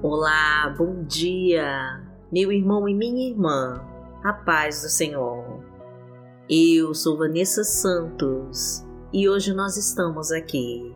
Olá, 0.00 0.72
bom 0.78 1.02
dia, 1.02 2.00
meu 2.30 2.52
irmão 2.52 2.88
e 2.88 2.94
minha 2.94 3.30
irmã, 3.30 3.84
a 4.22 4.32
paz 4.32 4.82
do 4.82 4.88
Senhor. 4.88 5.60
Eu 6.48 6.94
sou 6.94 7.18
Vanessa 7.18 7.64
Santos 7.64 8.86
e 9.12 9.28
hoje 9.28 9.52
nós 9.52 9.76
estamos 9.76 10.30
aqui 10.30 10.94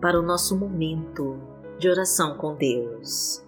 para 0.00 0.18
o 0.18 0.22
nosso 0.22 0.58
momento 0.58 1.38
de 1.78 1.90
oração 1.90 2.38
com 2.38 2.54
Deus. 2.54 3.44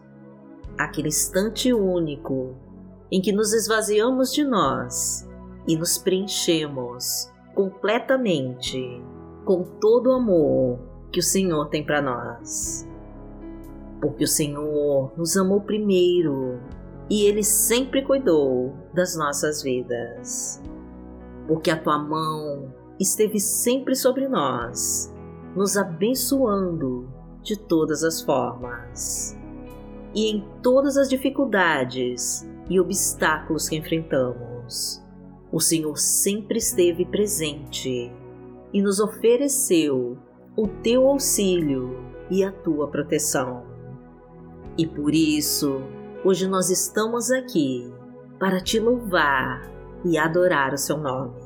Aquele 0.77 1.09
instante 1.09 1.73
único 1.73 2.55
em 3.11 3.23
que 3.23 3.33
nos 3.33 3.55
esvaziamos 3.55 4.31
de 4.31 4.45
nós 4.45 5.27
e 5.67 5.75
nos 5.75 5.97
preenchemos 5.97 7.33
completamente 7.55 9.03
com 9.47 9.63
todo 9.81 10.11
o 10.11 10.17
amor 10.17 10.79
que 11.11 11.21
o 11.21 11.23
Senhor 11.23 11.71
tem 11.71 11.83
para 11.83 12.03
nós. 12.03 12.92
Porque 14.03 14.25
o 14.25 14.29
Senhor 14.29 15.13
nos 15.17 15.37
amou 15.37 15.61
primeiro 15.61 16.61
e 17.09 17.25
Ele 17.25 17.45
sempre 17.45 18.03
cuidou 18.03 18.75
das 18.93 19.17
nossas 19.17 19.63
vidas. 19.63 20.61
Porque 21.47 21.71
a 21.71 21.81
tua 21.81 21.99
mão 21.99 22.75
esteve 22.99 23.39
sempre 23.39 23.95
sobre 23.95 24.29
nós, 24.29 25.15
nos 25.55 25.77
abençoando 25.77 27.09
de 27.43 27.57
todas 27.57 28.03
as 28.03 28.21
formas. 28.21 29.39
E 30.13 30.31
em 30.33 30.45
todas 30.63 30.97
as 30.97 31.09
dificuldades 31.09 32.45
e 32.69 32.81
obstáculos 32.81 33.69
que 33.69 33.77
enfrentamos, 33.77 35.01
o 35.53 35.61
Senhor 35.61 35.97
sempre 35.97 36.59
esteve 36.59 37.05
presente 37.05 38.13
e 38.73 38.83
nos 38.83 38.99
ofereceu 38.99 40.19
o 40.57 40.67
teu 40.67 41.07
auxílio 41.07 41.97
e 42.29 42.43
a 42.43 42.51
tua 42.51 42.89
proteção. 42.89 43.72
E 44.77 44.87
por 44.87 45.15
isso, 45.15 45.83
hoje 46.25 46.47
nós 46.47 46.71
estamos 46.71 47.31
aqui 47.31 47.93
para 48.39 48.61
te 48.61 48.81
louvar 48.81 49.71
e 50.05 50.17
adorar 50.17 50.73
o 50.73 50.79
seu 50.79 50.97
nome. 50.97 51.41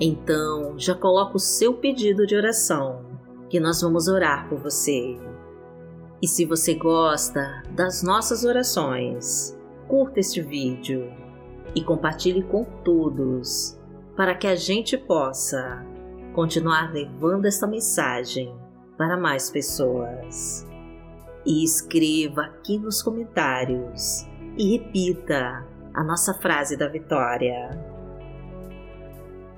Então, 0.00 0.78
já 0.78 0.94
coloca 0.94 1.36
o 1.36 1.40
seu 1.40 1.74
pedido 1.74 2.26
de 2.26 2.36
oração, 2.36 3.04
que 3.48 3.60
nós 3.60 3.80
vamos 3.80 4.08
orar 4.08 4.48
por 4.48 4.58
você. 4.58 5.18
E 6.22 6.26
se 6.26 6.44
você 6.44 6.74
gosta 6.74 7.62
das 7.70 8.02
nossas 8.02 8.44
orações, 8.44 9.56
curta 9.88 10.20
este 10.20 10.40
vídeo 10.40 11.12
e 11.74 11.82
compartilhe 11.82 12.42
com 12.42 12.64
todos 12.84 13.78
para 14.16 14.34
que 14.34 14.46
a 14.46 14.54
gente 14.54 14.96
possa 14.96 15.84
continuar 16.34 16.92
levando 16.92 17.46
esta 17.46 17.66
mensagem 17.66 18.54
para 18.96 19.16
mais 19.16 19.50
pessoas. 19.50 20.66
E 21.46 21.62
escreva 21.64 22.42
aqui 22.42 22.78
nos 22.78 23.02
comentários 23.02 24.26
e 24.56 24.76
repita 24.76 25.66
a 25.92 26.02
nossa 26.02 26.34
frase 26.34 26.76
da 26.76 26.88
vitória. 26.88 27.70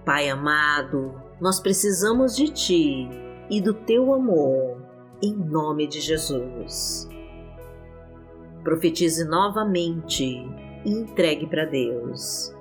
Pai 0.04 0.28
amado, 0.28 1.14
nós 1.40 1.60
precisamos 1.60 2.34
de 2.34 2.48
Ti 2.48 3.08
e 3.50 3.60
do 3.60 3.74
Teu 3.74 4.12
amor, 4.12 4.82
em 5.22 5.34
nome 5.34 5.86
de 5.86 6.00
Jesus. 6.00 7.08
Profetize 8.64 9.24
novamente 9.24 10.24
e 10.84 10.90
entregue 10.90 11.46
para 11.46 11.64
Deus 11.64 12.56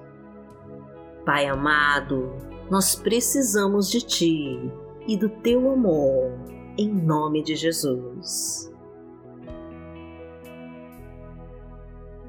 Pai 1.25 1.47
amado, 1.47 2.35
nós 2.69 2.95
precisamos 2.95 3.89
de 3.89 3.99
Ti 4.01 4.71
e 5.07 5.17
do 5.17 5.27
Teu 5.27 5.71
amor, 5.71 6.31
em 6.77 6.87
nome 6.87 7.41
de 7.41 7.55
Jesus. 7.55 8.71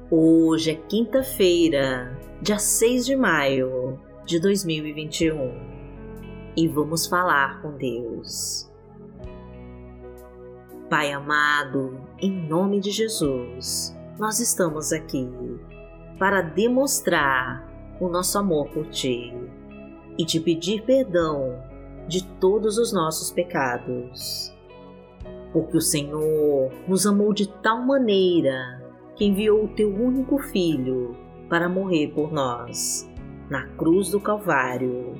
Hoje 0.09 0.71
é 0.71 0.75
quinta-feira, 0.75 2.17
dia 2.41 2.57
6 2.57 3.07
de 3.07 3.13
maio 3.13 3.99
de 4.23 4.39
2021 4.39 5.51
e 6.55 6.65
vamos 6.65 7.07
falar 7.07 7.61
com 7.61 7.75
Deus. 7.75 8.71
Pai 10.89 11.11
amado, 11.11 11.99
em 12.21 12.31
nome 12.31 12.79
de 12.79 12.89
Jesus, 12.89 13.93
nós 14.17 14.39
estamos 14.39 14.93
aqui 14.93 15.29
para 16.17 16.39
demonstrar 16.41 17.69
o 17.99 18.07
nosso 18.07 18.39
amor 18.39 18.69
por 18.69 18.87
Ti 18.87 19.33
e 20.17 20.23
te 20.23 20.39
pedir 20.39 20.83
perdão 20.83 21.61
de 22.07 22.23
todos 22.39 22.77
os 22.77 22.93
nossos 22.93 23.29
pecados. 23.29 24.55
Porque 25.51 25.75
o 25.75 25.81
Senhor 25.81 26.71
nos 26.87 27.05
amou 27.05 27.33
de 27.33 27.49
tal 27.61 27.81
maneira 27.81 28.76
que 29.17 29.25
enviou 29.25 29.65
o 29.65 29.67
Teu 29.69 29.89
único 29.89 30.37
Filho 30.37 31.15
para 31.49 31.67
morrer 31.67 32.09
por 32.13 32.31
nós, 32.31 33.09
na 33.49 33.65
cruz 33.69 34.11
do 34.11 34.19
Calvário, 34.19 35.15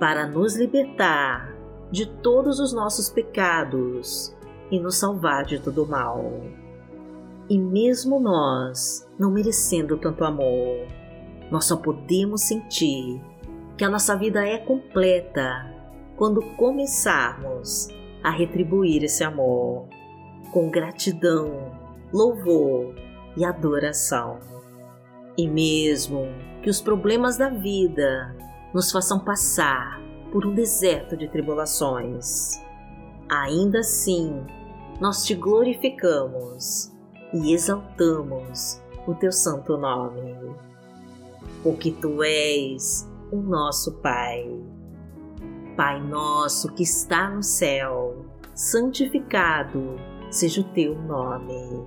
para 0.00 0.26
nos 0.26 0.56
libertar 0.56 1.56
de 1.90 2.06
todos 2.06 2.58
os 2.58 2.72
nossos 2.72 3.08
pecados 3.08 4.36
e 4.70 4.80
nos 4.80 4.98
salvar 4.98 5.44
de 5.44 5.60
todo 5.60 5.86
mal. 5.86 6.42
E 7.48 7.58
mesmo 7.58 8.18
nós, 8.18 9.08
não 9.18 9.30
merecendo 9.30 9.96
tanto 9.96 10.24
amor, 10.24 10.86
nós 11.50 11.64
só 11.64 11.76
podemos 11.76 12.42
sentir 12.42 13.22
que 13.76 13.84
a 13.84 13.88
nossa 13.88 14.16
vida 14.16 14.46
é 14.46 14.58
completa 14.58 15.74
quando 16.16 16.42
começarmos 16.56 17.88
a 18.22 18.30
retribuir 18.30 19.04
esse 19.04 19.22
amor 19.22 19.86
com 20.52 20.68
gratidão, 20.68 21.72
louvor 22.12 23.07
e 23.36 23.44
adoração. 23.44 24.38
E 25.36 25.48
mesmo 25.48 26.26
que 26.62 26.70
os 26.70 26.80
problemas 26.80 27.36
da 27.36 27.48
vida 27.48 28.34
nos 28.74 28.90
façam 28.90 29.20
passar 29.20 30.00
por 30.32 30.46
um 30.46 30.54
deserto 30.54 31.16
de 31.16 31.28
tribulações, 31.28 32.60
ainda 33.28 33.80
assim 33.80 34.44
nós 35.00 35.24
te 35.24 35.34
glorificamos 35.34 36.92
e 37.32 37.52
exaltamos 37.52 38.82
o 39.06 39.14
teu 39.14 39.30
santo 39.30 39.76
nome 39.76 40.36
porque 41.62 41.90
tu 41.90 42.22
és 42.22 43.08
o 43.30 43.36
nosso 43.36 43.92
Pai. 44.00 44.48
Pai 45.76 46.00
nosso 46.02 46.72
que 46.72 46.82
está 46.82 47.30
no 47.30 47.42
céu, 47.42 48.24
santificado 48.54 49.96
seja 50.30 50.60
o 50.60 50.64
teu 50.64 51.00
nome. 51.02 51.86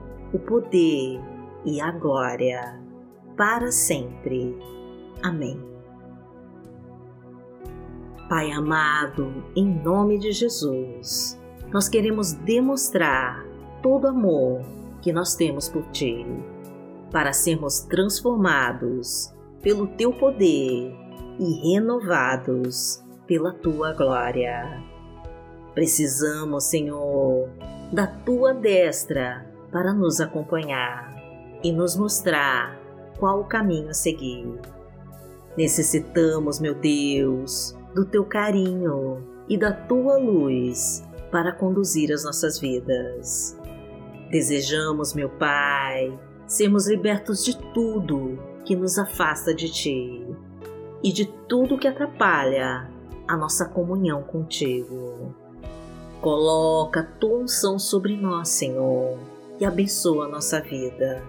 o 0.33 0.39
poder 0.39 1.19
e 1.65 1.81
a 1.81 1.91
glória, 1.91 2.79
para 3.37 3.71
sempre. 3.71 4.57
Amém. 5.21 5.61
Pai 8.29 8.51
amado, 8.51 9.43
em 9.55 9.65
nome 9.83 10.17
de 10.17 10.31
Jesus, 10.31 11.39
nós 11.71 11.89
queremos 11.89 12.31
demonstrar 12.31 13.45
todo 13.83 14.05
o 14.05 14.07
amor 14.07 14.61
que 15.01 15.11
nós 15.11 15.35
temos 15.35 15.67
por 15.67 15.83
Ti 15.91 16.25
para 17.11 17.33
sermos 17.33 17.81
transformados 17.81 19.33
pelo 19.61 19.85
teu 19.87 20.13
poder 20.13 20.95
e 21.37 21.73
renovados 21.73 23.03
pela 23.27 23.51
tua 23.51 23.93
glória. 23.93 24.81
Precisamos, 25.73 26.65
Senhor, 26.65 27.49
da 27.91 28.07
tua 28.07 28.53
destra 28.53 29.50
para 29.71 29.93
nos 29.93 30.19
acompanhar 30.19 31.15
e 31.63 31.71
nos 31.71 31.95
mostrar 31.95 32.79
qual 33.17 33.41
o 33.41 33.45
caminho 33.45 33.89
a 33.89 33.93
seguir. 33.93 34.47
Necessitamos, 35.57 36.59
meu 36.59 36.75
Deus, 36.75 37.77
do 37.93 38.05
teu 38.05 38.25
carinho 38.25 39.25
e 39.47 39.57
da 39.57 39.71
tua 39.71 40.17
luz 40.17 41.03
para 41.31 41.51
conduzir 41.51 42.11
as 42.11 42.23
nossas 42.23 42.59
vidas. 42.59 43.57
Desejamos, 44.29 45.13
meu 45.13 45.29
Pai, 45.29 46.17
sermos 46.47 46.87
libertos 46.87 47.43
de 47.43 47.57
tudo 47.73 48.39
que 48.65 48.75
nos 48.75 48.97
afasta 48.97 49.53
de 49.53 49.69
Ti 49.69 50.25
e 51.03 51.11
de 51.11 51.25
tudo 51.25 51.77
que 51.77 51.87
atrapalha 51.87 52.89
a 53.27 53.37
nossa 53.37 53.65
comunhão 53.65 54.23
contigo. 54.23 55.33
Coloca 56.21 57.03
tua 57.19 57.39
unção 57.39 57.79
sobre 57.79 58.15
nós, 58.15 58.49
Senhor, 58.49 59.17
e 59.61 59.65
abençoa 59.65 60.25
a 60.25 60.27
nossa 60.27 60.59
vida. 60.59 61.23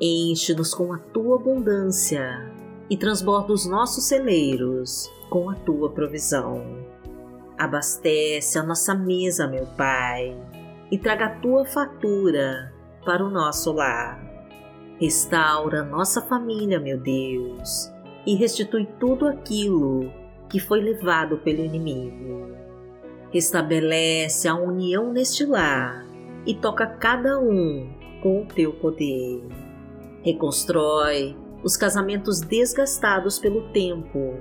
Enche-nos 0.00 0.72
com 0.72 0.92
a 0.92 0.98
tua 0.98 1.34
abundância 1.34 2.48
e 2.88 2.96
transborda 2.96 3.52
os 3.52 3.66
nossos 3.66 4.04
celeiros 4.04 5.10
com 5.28 5.50
a 5.50 5.54
tua 5.56 5.90
provisão. 5.90 6.64
Abastece 7.58 8.56
a 8.56 8.62
nossa 8.62 8.94
mesa, 8.94 9.48
meu 9.48 9.66
Pai, 9.76 10.34
e 10.92 10.96
traga 10.96 11.26
a 11.26 11.40
tua 11.40 11.64
fatura 11.64 12.72
para 13.04 13.24
o 13.24 13.28
nosso 13.28 13.72
lar. 13.72 14.24
Restaura 15.00 15.82
nossa 15.82 16.22
família, 16.22 16.78
meu 16.78 16.98
Deus, 16.98 17.90
e 18.24 18.36
restitui 18.36 18.86
tudo 19.00 19.26
aquilo 19.26 20.10
que 20.48 20.60
foi 20.60 20.80
levado 20.80 21.38
pelo 21.38 21.64
inimigo. 21.64 22.48
Restabelece 23.32 24.46
a 24.46 24.54
união 24.54 25.12
neste 25.12 25.44
lar 25.44 26.09
e 26.46 26.54
toca 26.54 26.86
cada 26.86 27.38
um 27.38 27.88
com 28.22 28.42
o 28.42 28.46
teu 28.46 28.72
poder. 28.72 29.42
Reconstrói 30.22 31.36
os 31.62 31.76
casamentos 31.76 32.40
desgastados 32.40 33.38
pelo 33.38 33.70
tempo. 33.72 34.38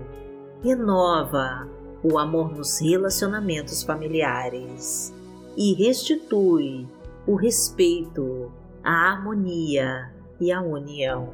Renova 0.62 1.68
o 2.04 2.18
amor 2.18 2.56
nos 2.56 2.80
relacionamentos 2.80 3.84
familiares 3.84 5.13
e 5.57 5.74
restitui 5.74 6.88
o 7.28 7.36
respeito, 7.36 8.52
a 8.84 9.12
harmonia 9.12 10.13
e 10.40 10.52
a 10.52 10.62
união. 10.62 11.30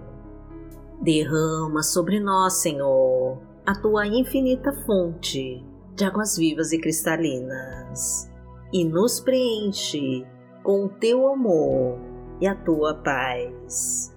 Derrama 1.01 1.83
sobre 1.83 2.19
nós, 2.19 2.53
Senhor, 2.53 3.37
a 3.65 3.75
tua 3.75 4.07
infinita 4.07 4.71
fonte 4.85 5.63
de 5.95 6.03
águas 6.03 6.37
vivas 6.37 6.71
e 6.71 6.79
cristalinas 6.79 8.31
e 8.73 8.83
nos 8.83 9.19
preenche 9.19 10.25
com 10.65 10.85
o 10.85 10.89
teu 10.89 11.27
amor 11.27 11.99
e 12.41 12.47
a 12.47 12.55
tua 12.55 12.95
paz. 12.95 14.11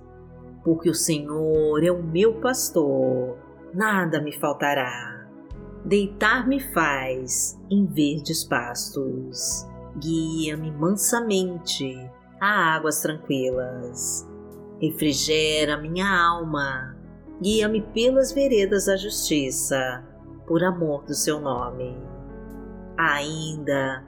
Porque 0.64 0.88
o 0.88 0.94
Senhor 0.94 1.84
é 1.84 1.92
o 1.92 2.02
meu 2.02 2.40
pastor, 2.40 3.36
nada 3.74 4.20
me 4.20 4.32
faltará. 4.32 5.28
Deitar-me 5.84 6.58
faz 6.72 7.60
em 7.70 7.86
verdes 7.86 8.44
pastos, 8.44 9.68
guia-me 9.98 10.70
mansamente 10.72 11.94
a 12.40 12.74
águas 12.74 13.02
tranquilas. 13.02 14.26
Refrigera 14.80 15.76
minha 15.76 16.08
alma, 16.08 16.96
guia-me 17.42 17.82
pelas 17.82 18.32
veredas 18.32 18.86
da 18.86 18.96
justiça, 18.96 20.02
por 20.46 20.64
amor 20.64 21.04
do 21.04 21.14
seu 21.14 21.40
nome. 21.40 21.96
Ainda 22.96 24.07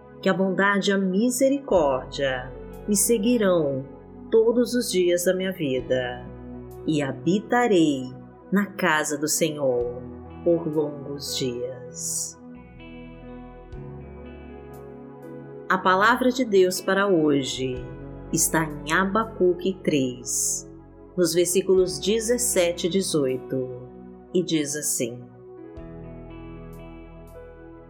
que 0.21 0.29
a 0.29 0.33
bondade 0.33 0.91
e 0.91 0.93
a 0.93 0.97
misericórdia 0.97 2.51
me 2.87 2.95
seguirão 2.95 3.85
todos 4.29 4.73
os 4.73 4.91
dias 4.91 5.25
da 5.25 5.33
minha 5.33 5.51
vida 5.51 6.25
e 6.85 7.01
habitarei 7.01 8.13
na 8.51 8.65
casa 8.65 9.17
do 9.17 9.27
Senhor 9.27 10.01
por 10.43 10.67
longos 10.67 11.37
dias. 11.37 12.39
A 15.69 15.77
palavra 15.77 16.31
de 16.31 16.43
Deus 16.43 16.81
para 16.81 17.07
hoje 17.07 17.75
está 18.33 18.65
em 18.65 18.91
Abacuque 18.91 19.79
3, 19.83 20.69
nos 21.15 21.33
versículos 21.33 21.97
17 21.99 22.87
e 22.87 22.89
18, 22.89 23.81
e 24.33 24.43
diz 24.43 24.75
assim: 24.75 25.30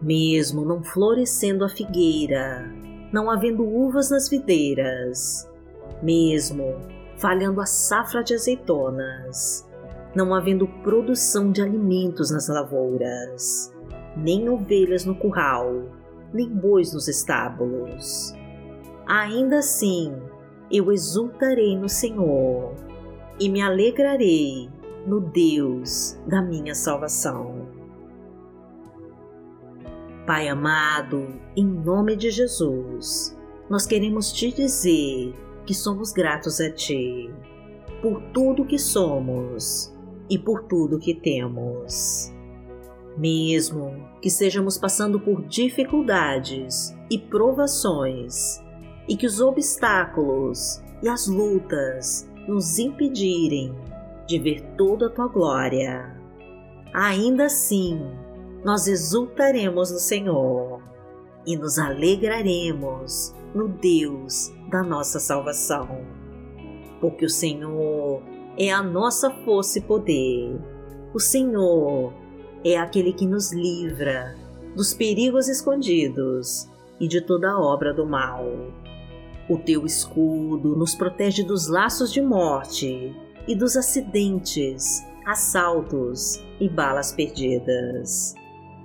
mesmo 0.02 0.64
não 0.64 0.82
florescendo 0.82 1.64
a 1.64 1.68
figueira, 1.68 2.68
não 3.12 3.30
havendo 3.30 3.64
uvas 3.64 4.10
nas 4.10 4.28
videiras, 4.28 5.48
mesmo 6.02 6.76
falhando 7.16 7.60
a 7.60 7.66
safra 7.66 8.22
de 8.24 8.34
azeitonas, 8.34 9.68
não 10.14 10.34
havendo 10.34 10.66
produção 10.82 11.52
de 11.52 11.62
alimentos 11.62 12.30
nas 12.30 12.48
lavouras, 12.48 13.72
nem 14.16 14.48
ovelhas 14.48 15.04
no 15.04 15.14
curral, 15.14 15.84
nem 16.32 16.48
bois 16.48 16.92
nos 16.92 17.06
estábulos. 17.06 18.34
Ainda 19.06 19.58
assim, 19.58 20.14
eu 20.70 20.90
exultarei 20.90 21.76
no 21.76 21.88
Senhor 21.88 22.74
e 23.38 23.48
me 23.48 23.60
alegrarei 23.60 24.68
no 25.06 25.20
Deus 25.20 26.18
da 26.26 26.42
minha 26.42 26.74
salvação. 26.74 27.66
Pai 30.26 30.48
amado, 30.48 31.40
em 31.56 31.64
nome 31.64 32.14
de 32.14 32.30
Jesus, 32.30 33.36
nós 33.68 33.86
queremos 33.86 34.32
te 34.32 34.52
dizer 34.52 35.34
que 35.66 35.74
somos 35.74 36.12
gratos 36.12 36.60
a 36.60 36.70
Ti 36.70 37.28
por 38.00 38.22
tudo 38.32 38.64
que 38.64 38.78
somos 38.78 39.92
e 40.30 40.38
por 40.38 40.62
tudo 40.68 41.00
que 41.00 41.12
temos. 41.12 42.32
Mesmo 43.18 43.96
que 44.20 44.28
estejamos 44.28 44.78
passando 44.78 45.18
por 45.18 45.44
dificuldades 45.44 46.96
e 47.10 47.18
provações 47.18 48.62
e 49.08 49.16
que 49.16 49.26
os 49.26 49.40
obstáculos 49.40 50.80
e 51.02 51.08
as 51.08 51.26
lutas 51.26 52.30
nos 52.46 52.78
impedirem 52.78 53.74
de 54.28 54.38
ver 54.38 54.62
toda 54.78 55.06
a 55.06 55.10
tua 55.10 55.26
glória, 55.26 56.16
ainda 56.94 57.46
assim 57.46 58.21
nós 58.64 58.86
exultaremos 58.86 59.90
no 59.90 59.98
Senhor 59.98 60.80
e 61.44 61.56
nos 61.56 61.78
alegraremos 61.78 63.34
no 63.52 63.68
Deus 63.68 64.52
da 64.70 64.82
nossa 64.82 65.18
salvação. 65.18 65.88
Porque 67.00 67.24
o 67.24 67.30
Senhor 67.30 68.22
é 68.56 68.70
a 68.70 68.82
nossa 68.82 69.30
força 69.44 69.78
e 69.78 69.82
poder. 69.82 70.60
O 71.12 71.18
Senhor 71.18 72.12
é 72.64 72.76
aquele 72.76 73.12
que 73.12 73.26
nos 73.26 73.52
livra 73.52 74.36
dos 74.76 74.94
perigos 74.94 75.48
escondidos 75.48 76.68
e 77.00 77.08
de 77.08 77.20
toda 77.20 77.58
obra 77.58 77.92
do 77.92 78.06
mal. 78.06 78.46
O 79.48 79.58
teu 79.58 79.84
escudo 79.84 80.76
nos 80.76 80.94
protege 80.94 81.42
dos 81.42 81.66
laços 81.66 82.12
de 82.12 82.22
morte 82.22 83.12
e 83.48 83.56
dos 83.56 83.76
acidentes, 83.76 85.04
assaltos 85.26 86.40
e 86.60 86.68
balas 86.68 87.10
perdidas 87.10 88.40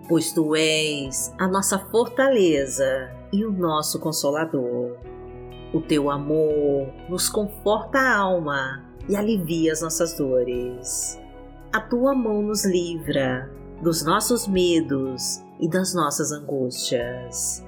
pois 0.08 0.32
tu 0.32 0.56
és 0.56 1.34
a 1.38 1.48
nossa 1.48 1.78
fortaleza 1.78 3.12
e 3.32 3.46
o 3.46 3.52
nosso 3.52 4.00
consolador. 4.00 4.96
O 5.74 5.82
teu 5.82 6.10
amor 6.10 6.88
nos 7.10 7.28
conforta 7.30 8.00
a 8.00 8.18
alma 8.18 8.86
e 9.10 9.16
alivia 9.16 9.74
as 9.74 9.82
nossas 9.82 10.18
dores. 10.18 11.20
A 11.74 11.82
tua 11.82 12.16
mão 12.16 12.42
nos 12.42 12.66
livra 12.66 13.52
dos 13.82 14.04
nossos 14.04 14.48
medos 14.48 15.44
e 15.60 15.70
das 15.70 15.94
nossas 15.94 16.32
angústias, 16.32 17.66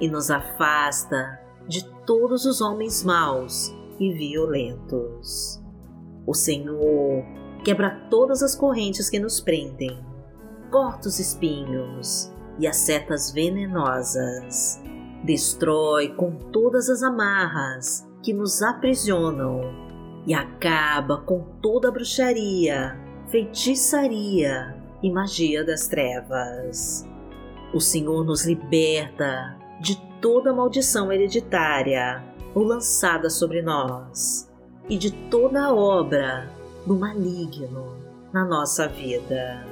e 0.00 0.08
nos 0.08 0.30
afasta 0.30 1.38
de 1.68 1.84
todos 2.06 2.46
os 2.46 2.60
homens 2.60 3.04
maus 3.04 3.72
e 4.00 4.12
violentos. 4.12 5.62
O 6.26 6.34
Senhor 6.34 7.24
quebra 7.62 8.08
todas 8.10 8.42
as 8.42 8.56
correntes 8.56 9.10
que 9.10 9.20
nos 9.20 9.40
prendem 9.40 10.11
corta 10.72 11.06
os 11.06 11.20
espinhos 11.20 12.32
e 12.58 12.66
as 12.66 12.78
setas 12.78 13.30
venenosas. 13.30 14.82
Destrói 15.22 16.08
com 16.08 16.32
todas 16.32 16.88
as 16.88 17.02
amarras 17.02 18.08
que 18.22 18.32
nos 18.32 18.62
aprisionam 18.62 19.60
e 20.26 20.32
acaba 20.34 21.18
com 21.18 21.42
toda 21.60 21.88
a 21.88 21.90
bruxaria, 21.92 22.98
feitiçaria 23.28 24.74
e 25.02 25.12
magia 25.12 25.64
das 25.64 25.86
trevas. 25.86 27.06
O 27.74 27.80
Senhor 27.80 28.24
nos 28.24 28.46
liberta 28.46 29.56
de 29.80 29.96
toda 30.20 30.52
maldição 30.52 31.12
hereditária 31.12 32.24
ou 32.54 32.64
lançada 32.64 33.28
sobre 33.28 33.60
nós 33.60 34.50
e 34.88 34.96
de 34.96 35.10
toda 35.28 35.74
obra 35.74 36.48
do 36.86 36.94
maligno 36.96 37.96
na 38.32 38.44
nossa 38.44 38.88
vida 38.88 39.71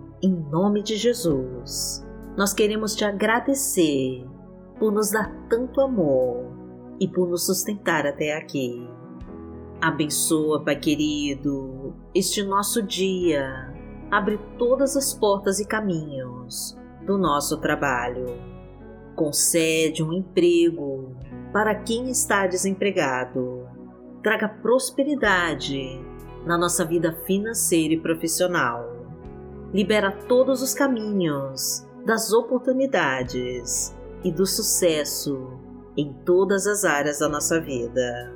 em 0.21 0.31
nome 0.31 0.83
de 0.83 0.95
Jesus, 0.95 2.05
nós 2.37 2.53
queremos 2.53 2.95
te 2.95 3.03
agradecer 3.03 4.23
por 4.79 4.91
nos 4.91 5.11
dar 5.11 5.31
tanto 5.49 5.81
amor 5.81 6.45
e 6.99 7.07
por 7.07 7.27
nos 7.27 7.45
sustentar 7.45 8.05
até 8.05 8.37
aqui. 8.37 8.87
Abençoa, 9.81 10.63
Pai 10.63 10.75
querido, 10.75 11.95
este 12.13 12.43
nosso 12.43 12.83
dia. 12.83 13.73
Abre 14.11 14.37
todas 14.57 14.95
as 14.95 15.13
portas 15.13 15.59
e 15.59 15.65
caminhos 15.65 16.77
do 17.05 17.17
nosso 17.17 17.59
trabalho. 17.59 18.25
Concede 19.15 20.03
um 20.03 20.13
emprego 20.13 21.15
para 21.51 21.73
quem 21.75 22.09
está 22.11 22.45
desempregado. 22.45 23.67
Traga 24.21 24.47
prosperidade 24.47 25.99
na 26.45 26.57
nossa 26.57 26.85
vida 26.85 27.13
financeira 27.25 27.95
e 27.95 27.99
profissional. 27.99 28.90
Libera 29.73 30.11
todos 30.27 30.61
os 30.61 30.73
caminhos 30.73 31.87
das 32.05 32.33
oportunidades 32.33 33.95
e 34.23 34.31
do 34.31 34.45
sucesso 34.45 35.59
em 35.95 36.13
todas 36.25 36.67
as 36.67 36.83
áreas 36.83 37.19
da 37.19 37.29
nossa 37.29 37.59
vida. 37.59 38.33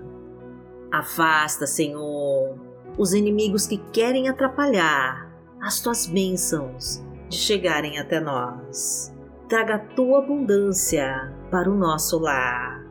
Afasta, 0.91 1.67
Senhor, 1.67 2.57
os 2.97 3.13
inimigos 3.13 3.67
que 3.67 3.77
querem 3.91 4.29
atrapalhar 4.29 5.29
as 5.61 5.81
tuas 5.81 6.05
bênçãos 6.05 7.03
de 7.27 7.37
chegarem 7.37 7.99
até 7.99 8.19
nós. 8.19 9.13
Traga 9.49 9.75
a 9.75 9.79
tua 9.79 10.19
abundância 10.19 11.33
para 11.51 11.69
o 11.69 11.75
nosso 11.75 12.19
lar. 12.19 12.85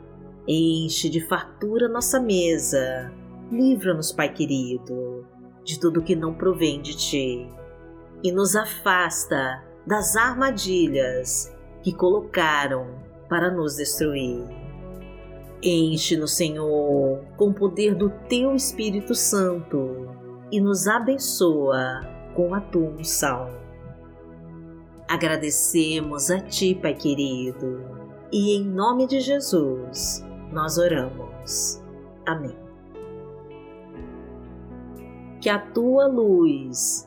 Enche 0.46 1.08
de 1.08 1.26
fartura 1.26 1.88
nossa 1.88 2.20
mesa. 2.20 3.12
Livra-nos, 3.50 4.12
Pai 4.12 4.32
querido, 4.32 5.26
de 5.64 5.80
tudo 5.80 6.02
que 6.02 6.14
não 6.14 6.34
provém 6.34 6.82
de 6.82 6.96
ti. 6.96 7.48
E 8.24 8.32
nos 8.32 8.56
afasta 8.56 9.62
das 9.86 10.16
armadilhas 10.16 11.54
que 11.82 11.92
colocaram 11.92 12.86
para 13.28 13.50
nos 13.50 13.76
destruir. 13.76 14.42
Enche-nos, 15.62 16.36
Senhor, 16.36 17.24
com 17.36 17.50
o 17.50 17.54
poder 17.54 17.94
do 17.94 18.10
Teu 18.28 18.54
Espírito 18.54 19.14
Santo 19.14 20.08
e 20.50 20.60
nos 20.60 20.86
abençoa 20.86 22.00
com 22.34 22.54
a 22.54 22.60
Tua 22.60 22.90
unção. 22.90 23.48
Agradecemos 25.08 26.30
a 26.30 26.40
Ti, 26.40 26.74
Pai 26.74 26.94
querido, 26.94 27.82
e 28.32 28.56
em 28.56 28.64
nome 28.64 29.06
de 29.06 29.20
Jesus 29.20 30.24
nós 30.50 30.78
oramos. 30.78 31.82
Amém. 32.26 32.56
Que 35.40 35.48
a 35.48 35.58
Tua 35.58 36.06
luz 36.06 37.06